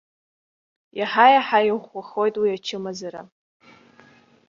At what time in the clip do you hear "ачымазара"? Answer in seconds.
2.55-3.21